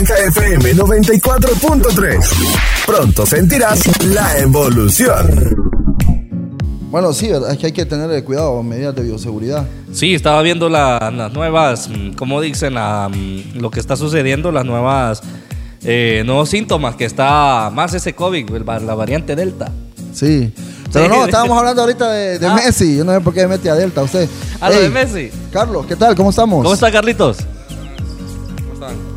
[0.00, 2.18] Naranja FM 94.3.
[2.86, 5.54] Pronto sentirás la evolución.
[6.90, 9.66] Bueno, sí, es que hay que tener cuidado, medidas de bioseguridad.
[9.92, 14.50] Sí, estaba viendo la- las nuevas, mm, como dicen, la, mm, lo que está sucediendo,
[14.50, 15.20] las nuevas,
[15.84, 18.48] eh, nuevos síntomas, que está más ese COVID,
[18.82, 19.70] la variante Delta.
[20.14, 20.50] Sí.
[20.92, 21.10] Pero Sí.
[21.10, 22.54] no, estábamos hablando ahorita de, de Ah.
[22.54, 22.96] Messi.
[22.96, 24.28] Yo no sé por qué mete a Delta usted.
[24.60, 25.30] Ah, lo de Messi.
[25.52, 26.16] Carlos, ¿qué tal?
[26.16, 26.62] ¿Cómo estamos?
[26.62, 27.36] ¿Cómo está, Carlitos?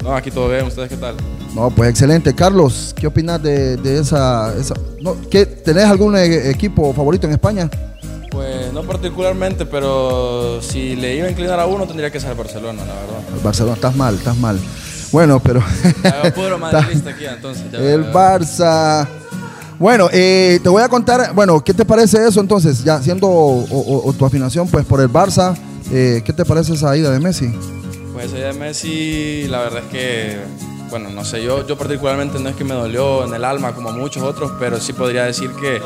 [0.03, 1.15] No, aquí todo bien, ¿ustedes qué tal?
[1.55, 2.33] No, pues excelente.
[2.35, 4.53] Carlos, ¿qué opinas de, de esa...
[4.57, 7.69] esa no, ¿qué, ¿Tenés algún e- equipo favorito en España?
[8.31, 12.37] Pues no particularmente, pero si le iba a inclinar a uno tendría que ser el
[12.37, 13.33] Barcelona, la verdad.
[13.35, 14.59] El Barcelona, estás mal, estás mal.
[15.11, 15.61] Bueno, pero...
[16.03, 17.63] Ya veo puro madridista aquí, entonces.
[17.71, 18.11] ya El.
[18.11, 19.07] Barça.
[19.79, 22.83] Bueno, eh, te voy a contar, bueno, ¿qué te parece eso entonces?
[22.83, 25.55] Ya siendo o- o- o tu afinación pues por el Barça,
[25.91, 27.53] eh, ¿qué te parece esa ida de Messi?
[28.13, 30.39] Pues ella de Messi, la verdad es que,
[30.89, 33.89] bueno, no sé, yo, yo particularmente no es que me dolió en el alma como
[33.89, 35.81] a muchos otros, pero sí podría decir que...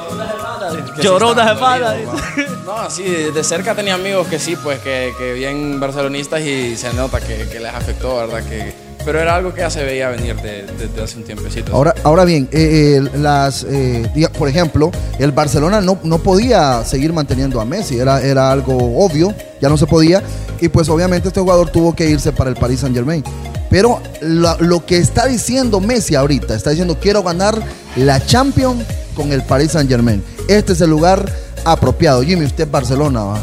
[1.01, 1.77] Lloró dolidos, va.
[2.65, 6.93] No, sí, de cerca tenía amigos que sí, pues que, que bien barcelonistas y se
[6.93, 8.43] nota que, que les afectó, ¿verdad?
[8.43, 11.73] Que, pero era algo que ya se veía venir de- desde hace un tiempecito.
[11.73, 14.05] Ahora, ahora bien, eh, eh, las, eh,
[14.37, 19.33] por ejemplo, el Barcelona no, no podía seguir manteniendo a Messi, era, era algo obvio,
[19.61, 20.21] ya no se podía,
[20.59, 23.23] y pues obviamente este jugador tuvo que irse para el Paris Saint Germain.
[23.69, 27.57] Pero la- lo que está diciendo Messi ahorita, está diciendo quiero ganar
[27.95, 28.83] la Champions
[29.15, 30.21] con el Paris Saint Germain.
[30.49, 31.31] Este es el lugar
[31.63, 32.23] apropiado.
[32.23, 33.39] Jimmy, usted es Barcelona, ¿va?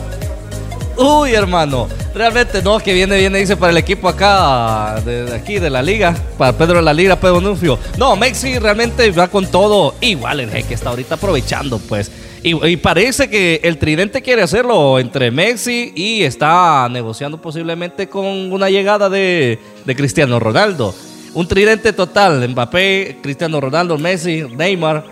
[0.96, 1.88] Uy, hermano.
[2.14, 6.14] Realmente no, que viene, viene, dice para el equipo acá, de, aquí, de la liga.
[6.38, 7.78] Para Pedro de la Liga, Pedro Nufio.
[7.98, 9.94] No, Messi realmente va con todo.
[10.00, 12.10] Igual el jeque está ahorita aprovechando, pues.
[12.46, 18.68] Y, parece que el tridente quiere hacerlo entre Messi y está negociando posiblemente con una
[18.68, 19.58] llegada de,
[19.96, 20.94] Cristiano Ronaldo.
[21.32, 25.04] Un tridente total, Mbappé, Cristiano Ronaldo, Messi, Neymar.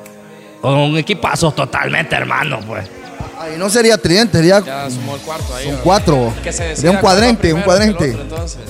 [0.61, 2.87] Con un equipazo totalmente, hermano, pues.
[3.43, 5.67] Ahí no sería tridente, sería Ya sumó el cuarto ahí.
[5.67, 6.33] son cuatro.
[6.43, 8.11] Que se De decida un un primero que el cuadrante.
[8.11, 8.61] otro, entonces.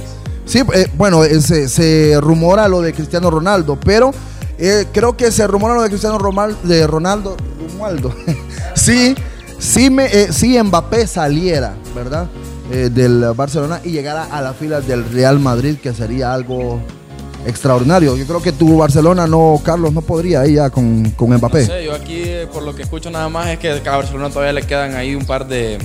[0.44, 4.12] Sí, eh, bueno, eh, se, se rumora lo de Cristiano Ronaldo, pero
[4.58, 7.36] eh, creo que se rumora lo de Cristiano Romal- de Ronaldo.
[7.69, 8.14] Romualdo.
[8.74, 9.14] sí,
[9.58, 12.26] sí, me, sí Mbappé saliera, ¿verdad?
[12.70, 16.80] Del Barcelona y llegara a las filas del Real Madrid, que sería algo
[17.47, 18.16] extraordinario.
[18.16, 21.60] Yo creo que tu Barcelona no, Carlos, no podría ir ya con, con Mbappé.
[21.60, 24.30] No sé, yo aquí eh, por lo que escucho nada más es que a Barcelona
[24.30, 25.78] todavía le quedan ahí un par de,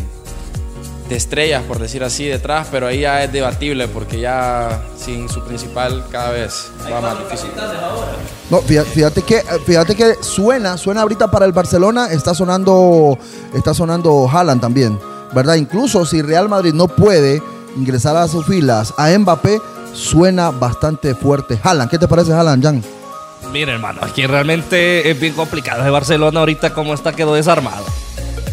[1.10, 5.44] de estrellas, por decir así, detrás, pero ahí ya es debatible porque ya sin su
[5.44, 7.50] principal cada vez va más difícil.
[8.50, 13.18] No, fíjate, fíjate que fíjate que suena, suena ahorita para el Barcelona, está sonando
[13.54, 15.00] está sonando Haaland también,
[15.34, 15.56] ¿verdad?
[15.56, 17.42] Incluso si Real Madrid no puede
[17.78, 19.62] ingresar a sus filas a Mbappé,
[19.94, 21.60] suena bastante fuerte.
[21.62, 22.84] Haaland, ¿qué te parece Haaland, Jan?
[23.52, 25.84] Mira, hermano, aquí realmente es bien complicado.
[25.84, 27.86] De Barcelona ahorita como está quedó desarmado.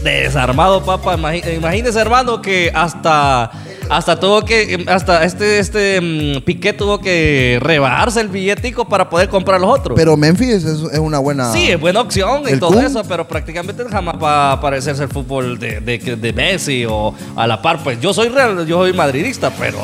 [0.02, 1.16] Desarmado, papá.
[1.16, 3.50] Imagínese, hermano, que hasta
[3.90, 9.28] hasta tuvo que hasta este este mm, Piqué tuvo que rebajarse el billetico para poder
[9.28, 9.96] comprar los otros.
[9.96, 12.84] Pero Memphis es, es una buena Sí, es buena opción y todo Kun.
[12.84, 17.46] eso, pero prácticamente jamás va a parecerse el fútbol de, de, de Messi o a
[17.46, 17.82] la par.
[17.82, 19.78] Pues yo soy real, yo soy madridista, pero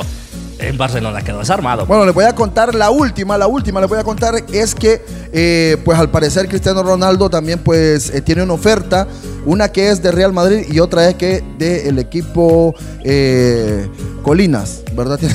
[0.61, 1.87] en Barcelona quedó desarmado.
[1.87, 5.05] Bueno, les voy a contar la última, la última les voy a contar es que,
[5.33, 9.07] eh, pues al parecer Cristiano Ronaldo también pues eh, tiene una oferta,
[9.47, 13.89] una que es de Real Madrid y otra es que del equipo eh,
[14.23, 15.19] Colinas, ¿verdad?
[15.21, 15.35] Tiene,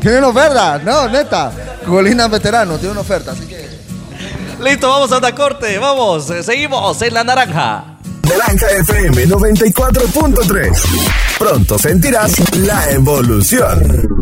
[0.00, 1.50] tiene- una oferta, no, neta,
[1.84, 3.66] Colinas veterano, tiene una oferta, así que...
[4.62, 7.98] Listo, vamos a una corte, vamos, seguimos en la naranja.
[8.28, 10.70] Naranja FM 94.3.
[11.38, 14.15] Pronto sentirás la evolución.